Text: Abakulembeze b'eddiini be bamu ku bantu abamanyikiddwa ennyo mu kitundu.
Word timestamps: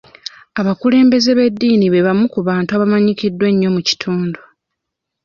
Abakulembeze 0.59 1.29
b'eddiini 1.37 1.85
be 1.93 2.05
bamu 2.05 2.25
ku 2.33 2.39
bantu 2.47 2.69
abamanyikiddwa 2.73 3.45
ennyo 3.51 3.69
mu 3.75 3.81
kitundu. 3.87 4.39